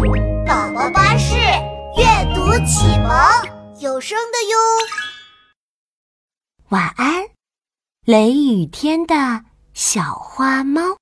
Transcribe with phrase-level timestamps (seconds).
[0.00, 0.06] 宝
[0.72, 3.12] 宝巴士阅读启蒙
[3.82, 4.56] 有声的哟。
[6.70, 7.28] 晚安，
[8.06, 9.44] 雷雨天的
[9.74, 10.96] 小花猫。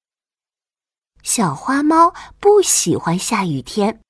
[1.22, 4.00] 小花猫不喜欢下雨天，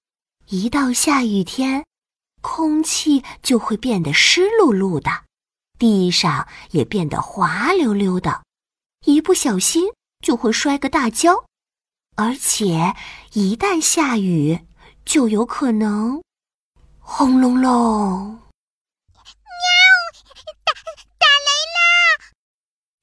[0.47, 1.85] 一到下雨天，
[2.41, 5.11] 空气就会变得湿漉漉的，
[5.79, 8.43] 地上也变得滑溜溜的，
[9.05, 9.91] 一不小心
[10.25, 11.45] 就会摔个大跤。
[12.17, 12.97] 而且，
[13.35, 14.67] 一旦下雨，
[15.09, 16.23] 就有可能
[17.01, 17.73] 轰隆隆！
[18.29, 18.43] 喵！
[20.67, 20.73] 打
[21.19, 21.81] 打雷啦！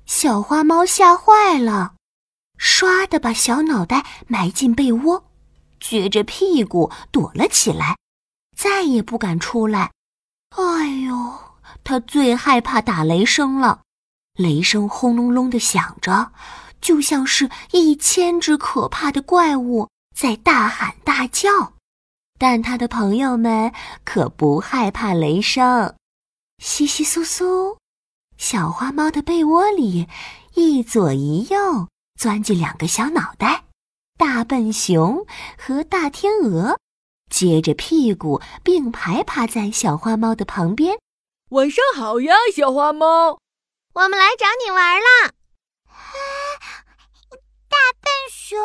[0.06, 1.96] 小花猫吓坏了，
[2.60, 5.26] 唰的把小脑袋埋进被窝，
[5.80, 7.98] 撅着屁股躲了起来，
[8.56, 9.92] 再也不敢出来。
[10.52, 11.40] 哎呦，
[11.84, 13.82] 它最害怕打雷声了，
[14.36, 16.32] 雷声轰隆隆的响着。
[16.80, 21.74] 就像是一千只可怕的怪物在大喊大叫，
[22.38, 25.96] 但他的朋友们可不害怕雷声。
[26.62, 27.78] 窸窸窣窣，
[28.38, 30.08] 小花猫的被窝里
[30.54, 31.88] 一左一右
[32.20, 33.66] 钻进两个小脑袋，
[34.18, 35.26] 大笨熊
[35.58, 36.80] 和大天鹅，
[37.30, 40.98] 接着屁股并排趴在小花猫的旁边。
[41.50, 43.40] 晚上好呀，小花猫，
[43.94, 45.32] 我们来找你玩啦。
[47.68, 48.58] 大笨熊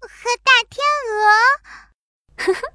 [0.00, 0.08] 和
[0.42, 2.72] 大天鹅，呵呵，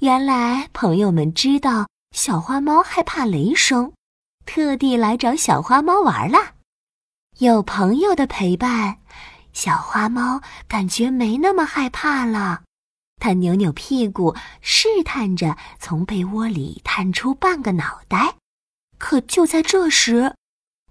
[0.00, 3.92] 原来朋友们知道小花猫害怕雷声，
[4.44, 6.38] 特地来找小花猫玩了。
[7.38, 8.98] 有朋友的陪伴，
[9.52, 12.62] 小花猫感觉没那么害怕了。
[13.20, 18.34] 它扭扭屁股，试探着从被窝里探出半个脑袋。
[18.98, 20.34] 可就在这时，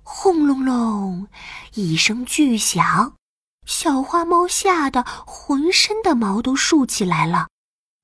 [0.02, 1.28] 轰隆隆
[1.73, 3.14] 一声巨响。
[3.67, 7.50] 小花猫吓得浑身的毛都竖起来了，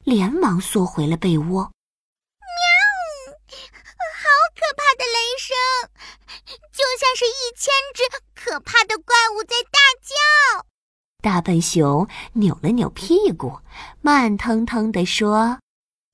[0.07, 1.69] 连忙缩回了被窝。
[2.39, 2.63] 喵！
[4.15, 5.53] 好可怕的雷声，
[6.71, 8.03] 就像是一千只
[8.33, 10.65] 可怕的怪物在大叫。
[11.21, 13.59] 大笨熊扭了扭屁股，
[13.99, 15.59] 慢腾腾地说：“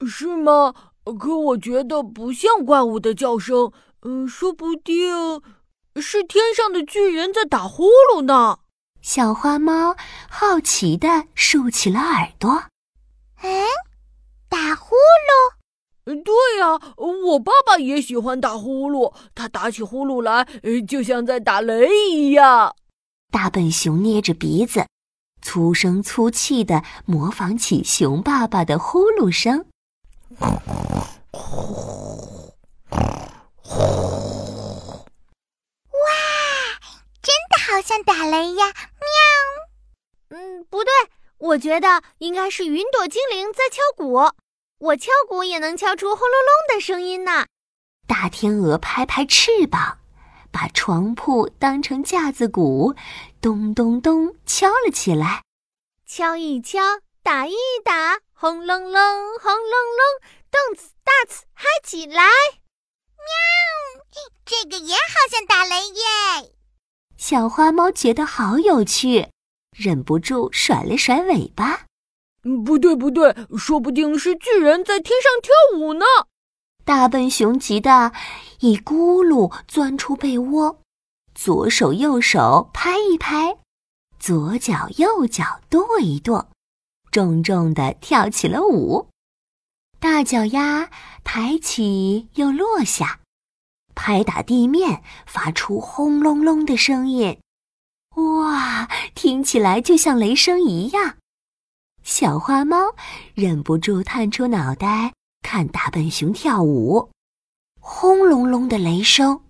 [0.09, 0.73] 是吗？
[1.19, 3.71] 可我觉得不像怪物的叫声，
[4.01, 5.39] 嗯，说不定
[6.01, 8.57] 是天上的巨人在打呼噜呢。”
[9.03, 9.95] 小花猫
[10.27, 12.63] 好奇地竖起了耳朵。
[13.43, 13.65] 哎，
[14.47, 15.51] 打呼噜？
[16.05, 19.13] 对呀，我爸爸也喜欢打呼噜。
[19.35, 20.47] 他打起呼噜来，
[20.87, 22.73] 就像在打雷一样。
[23.31, 24.87] 大笨熊捏着鼻子，
[25.41, 29.65] 粗声粗气的模仿起熊爸爸的呼噜声。
[30.39, 30.47] 哇，
[37.21, 38.67] 真的好像打雷呀！
[38.67, 40.37] 喵。
[40.37, 40.91] 嗯，不对，
[41.43, 44.13] 我觉得应该是云朵精灵在敲鼓。
[44.79, 47.47] 我敲鼓也能敲出轰隆隆的声音呢。
[48.07, 49.99] 大天鹅拍拍翅膀，
[50.51, 52.95] 把床铺当成架子鼓，
[53.41, 55.43] 咚咚咚敲了起来。
[56.05, 56.79] 敲一敲，
[57.21, 59.01] 打一打，轰隆隆，
[59.39, 60.01] 轰隆隆，
[60.49, 62.23] 动次大次嗨起来！
[63.17, 64.05] 喵，
[64.45, 66.53] 这个也好像打雷耶。
[67.17, 69.29] 小花猫觉得好有趣，
[69.73, 71.85] 忍不住甩了甩尾巴。
[72.65, 76.05] 不对，不对，说不定是巨人在天上跳舞呢。
[76.83, 78.11] 大笨熊急得
[78.59, 80.81] 一咕噜钻出被窝，
[81.33, 83.57] 左手右手拍一拍，
[84.19, 86.47] 左脚右脚跺一跺，
[87.09, 89.07] 重重的跳起了舞。
[89.99, 90.89] 大脚丫
[91.23, 93.21] 抬起又落下。
[93.95, 97.39] 拍打地面，发出轰隆隆的声音，
[98.15, 101.17] 哇，听起来就像雷声一样。
[102.03, 102.95] 小花猫
[103.33, 107.09] 忍不住探出脑袋看大笨熊跳舞，
[107.79, 109.41] 轰隆隆的雷声，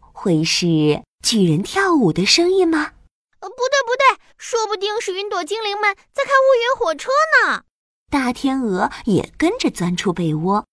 [0.00, 2.92] 会是巨人跳舞的声音吗？
[3.40, 7.10] 呃，不对不对，说不定是云朵精灵们在看乌云火车
[7.44, 7.64] 呢。
[8.10, 10.64] 大天鹅也跟着钻出被窝。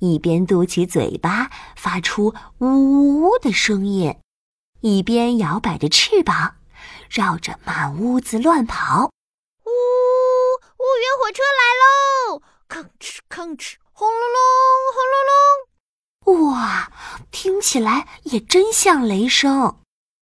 [0.00, 4.16] 一边嘟起嘴巴发出呜呜呜的声音，
[4.80, 6.56] 一边摇摆着翅膀，
[7.10, 9.10] 绕着满屋子乱跑。
[9.64, 12.42] 呜，乌云火车来喽！
[12.68, 14.40] 吭哧吭哧，轰隆隆，
[14.94, 16.52] 轰隆隆。
[16.52, 16.90] 哇，
[17.30, 19.80] 听起来也真像雷声。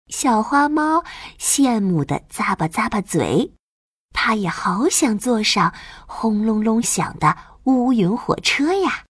[0.08, 1.04] 小花猫
[1.38, 3.52] 羡慕的咂巴咂巴嘴，
[4.12, 5.74] 它也好想坐上
[6.06, 9.04] 轰隆隆响的乌云火车呀。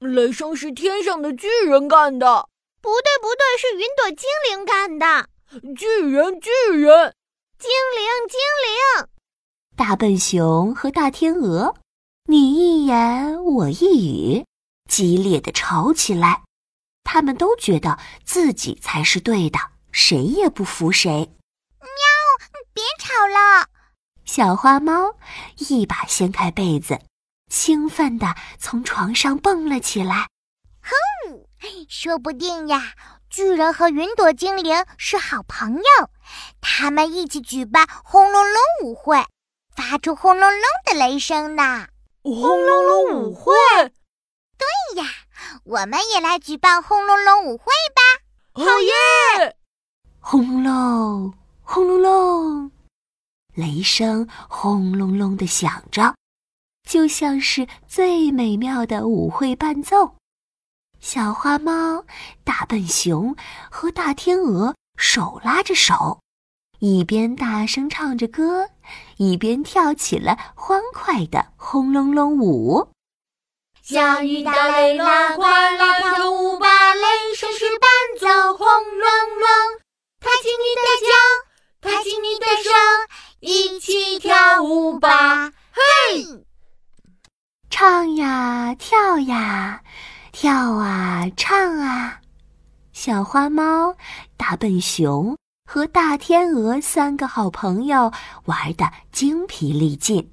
[0.00, 2.48] 雷声是天上的巨人干的，
[2.80, 5.28] 不对不对，是云朵精灵干的。
[5.50, 6.48] 巨人巨
[6.78, 7.16] 人，
[7.58, 8.38] 精灵精
[8.68, 9.08] 灵，
[9.76, 11.74] 大笨熊和大天鹅，
[12.26, 14.46] 你一言我一语，
[14.88, 16.44] 激烈的吵起来。
[17.02, 19.58] 他们都觉得自己才是对的，
[19.90, 21.10] 谁也不服谁。
[21.80, 21.88] 喵！
[22.72, 23.66] 别吵了。
[24.24, 25.16] 小花猫
[25.58, 27.00] 一把掀开被子，
[27.48, 30.28] 兴奋地从床上蹦了起来。
[30.80, 31.44] 哼，
[31.88, 32.94] 说不定呀，
[33.30, 36.10] 巨人和云朵精灵是好朋友，
[36.60, 39.24] 他们一起举办轰隆隆舞会，
[39.74, 41.86] 发出轰隆隆的雷声呢。
[42.22, 43.54] 轰隆隆舞会？
[44.58, 45.08] 对呀。
[45.64, 48.02] 我们也来举办轰隆隆舞会吧！
[48.52, 49.56] 好耶！
[50.18, 52.70] 轰隆隆轰隆隆，
[53.54, 56.14] 雷声轰隆隆的响着，
[56.88, 60.16] 就像是最美妙的舞会伴奏。
[61.00, 62.04] 小花猫、
[62.44, 63.34] 大笨熊
[63.70, 66.20] 和大天鹅手拉着手，
[66.78, 68.68] 一边大声唱着歌，
[69.16, 72.90] 一边跳起了欢快的轰隆隆舞。
[73.82, 76.94] 下雨打雷啦，快来跳舞吧！
[76.94, 77.88] 雷声是伴
[78.20, 79.08] 奏，轰隆
[79.40, 79.48] 隆。
[80.20, 82.70] 抬起你的脚，抬起你的手，
[83.40, 85.50] 一起跳舞吧！
[85.72, 86.44] 嘿，
[87.70, 89.82] 唱呀跳呀，
[90.32, 92.20] 跳啊唱啊。
[92.92, 93.96] 小花猫、
[94.36, 98.12] 大笨熊和大天鹅三个好朋友
[98.44, 100.30] 玩得精疲力尽，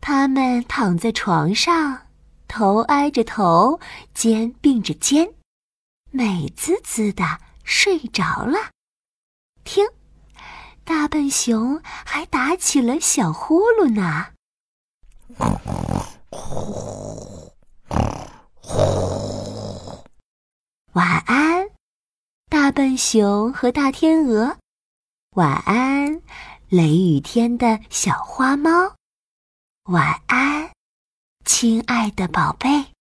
[0.00, 2.06] 他们躺在床上。
[2.48, 3.80] 头挨着头，
[4.12, 5.32] 肩并着肩，
[6.10, 8.58] 美滋滋的睡着了。
[9.64, 9.86] 听，
[10.84, 14.26] 大笨熊还打起了小呼噜呢。
[20.94, 21.68] 晚安，
[22.48, 24.56] 大笨熊和大天鹅。
[25.36, 26.22] 晚安，
[26.68, 28.70] 雷雨天的小花猫。
[29.84, 30.70] 晚安。
[31.44, 32.91] 亲爱的宝贝。